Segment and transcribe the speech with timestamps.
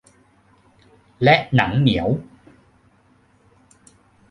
[1.23, 2.09] และหนังเหนี่ยว